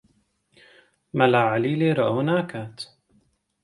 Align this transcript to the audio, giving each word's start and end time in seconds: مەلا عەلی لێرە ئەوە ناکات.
مەلا 1.17 1.41
عەلی 1.51 1.79
لێرە 1.81 2.03
ئەوە 2.07 2.21
ناکات. 2.29 2.77